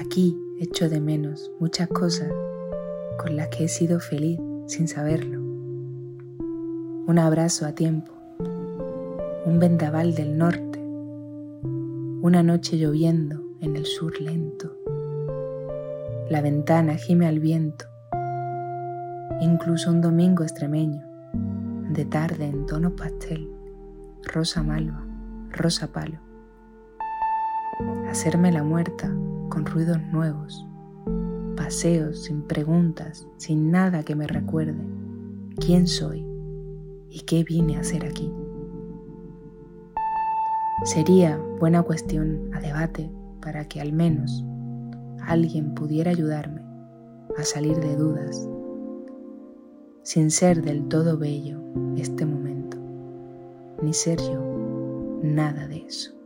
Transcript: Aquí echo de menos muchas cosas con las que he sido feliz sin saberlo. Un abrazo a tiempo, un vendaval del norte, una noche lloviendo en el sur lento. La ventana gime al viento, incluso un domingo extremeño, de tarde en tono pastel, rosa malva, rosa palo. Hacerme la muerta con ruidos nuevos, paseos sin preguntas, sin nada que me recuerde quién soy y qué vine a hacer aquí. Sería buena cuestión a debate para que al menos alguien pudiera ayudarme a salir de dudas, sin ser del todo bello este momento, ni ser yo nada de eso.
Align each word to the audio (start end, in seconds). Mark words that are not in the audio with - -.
Aquí 0.00 0.34
echo 0.58 0.88
de 0.88 0.98
menos 0.98 1.52
muchas 1.60 1.86
cosas 1.86 2.32
con 3.18 3.36
las 3.36 3.48
que 3.48 3.64
he 3.64 3.68
sido 3.68 4.00
feliz 4.00 4.40
sin 4.64 4.88
saberlo. 4.88 5.38
Un 7.06 7.18
abrazo 7.18 7.66
a 7.66 7.72
tiempo, 7.74 8.10
un 9.44 9.58
vendaval 9.58 10.14
del 10.14 10.38
norte, 10.38 10.78
una 12.22 12.42
noche 12.42 12.78
lloviendo 12.78 13.42
en 13.60 13.76
el 13.76 13.84
sur 13.84 14.18
lento. 14.22 14.74
La 16.30 16.40
ventana 16.40 16.94
gime 16.94 17.26
al 17.26 17.38
viento, 17.38 17.84
incluso 19.42 19.90
un 19.90 20.00
domingo 20.00 20.44
extremeño, 20.44 21.04
de 21.90 22.06
tarde 22.06 22.46
en 22.46 22.64
tono 22.64 22.96
pastel, 22.96 23.50
rosa 24.22 24.62
malva, 24.62 25.04
rosa 25.50 25.88
palo. 25.88 26.20
Hacerme 28.08 28.50
la 28.50 28.62
muerta 28.62 29.14
con 29.50 29.66
ruidos 29.66 30.00
nuevos, 30.10 30.66
paseos 31.56 32.24
sin 32.24 32.42
preguntas, 32.42 33.28
sin 33.36 33.70
nada 33.70 34.02
que 34.04 34.14
me 34.14 34.26
recuerde 34.26 34.82
quién 35.58 35.86
soy 35.86 36.24
y 37.10 37.20
qué 37.22 37.44
vine 37.44 37.76
a 37.76 37.80
hacer 37.80 38.06
aquí. 38.06 38.32
Sería 40.84 41.36
buena 41.58 41.82
cuestión 41.82 42.50
a 42.54 42.60
debate 42.60 43.10
para 43.42 43.66
que 43.66 43.80
al 43.80 43.92
menos 43.92 44.44
alguien 45.26 45.74
pudiera 45.74 46.10
ayudarme 46.10 46.62
a 47.36 47.44
salir 47.44 47.76
de 47.76 47.96
dudas, 47.96 48.48
sin 50.02 50.30
ser 50.30 50.62
del 50.62 50.88
todo 50.88 51.18
bello 51.18 51.60
este 51.96 52.24
momento, 52.24 52.78
ni 53.82 53.92
ser 53.92 54.18
yo 54.20 55.20
nada 55.22 55.68
de 55.68 55.84
eso. 55.86 56.19